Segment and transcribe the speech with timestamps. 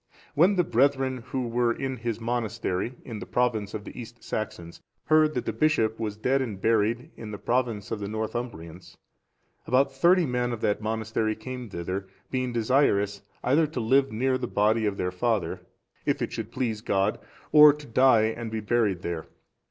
[0.33, 4.83] When the brethren who were in his monastery, in the province of the East Saxons,(430)
[5.09, 8.97] heard that the bishop was dead and buried in the province of the Northumbrians,
[9.67, 14.47] about thirty men of that monastery came thither, being desirous either to live near the
[14.47, 15.61] body of their father,
[16.03, 17.19] if it should please God,
[17.51, 19.27] or to die and be buried there.